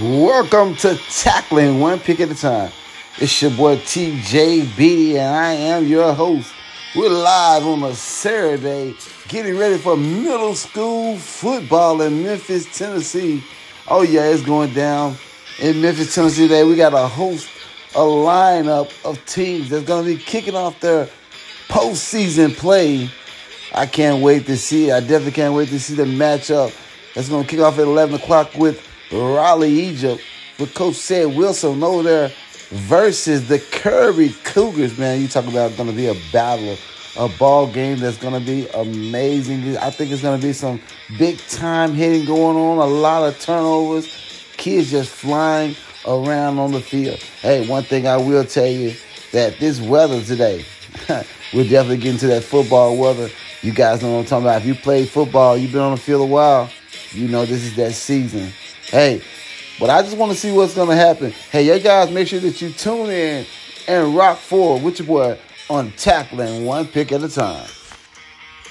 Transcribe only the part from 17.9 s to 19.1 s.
a lineup